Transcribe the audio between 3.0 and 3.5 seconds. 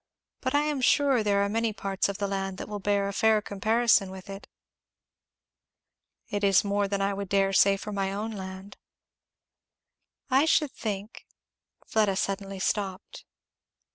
a fair